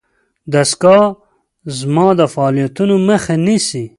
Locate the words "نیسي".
3.45-3.85